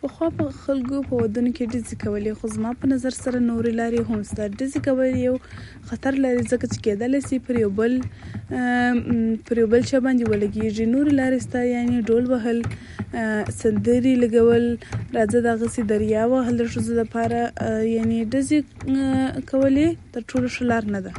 [0.00, 4.00] پخوا به خلکو په ودونو کې ډزې کولې، خو زما په نظر سره نورې نړۍ
[4.08, 4.80] هم دغه ډزې
[5.26, 5.34] یو
[5.90, 7.92] خطر لري، ځکه چې کېدلای شي پرې بل
[9.46, 10.84] پر یو بل چا باندې ولګېږي.
[10.94, 12.58] نورې لارې شته، یعنې ډول وهل،
[13.60, 14.66] سندرې لګول،
[15.16, 17.40] راځه راځه، دریا وهل ښځو لپاره؛
[17.96, 18.58] یعنې ډزې
[19.50, 19.76] کول
[20.14, 21.12] تر ټولو ښه لار نه ده.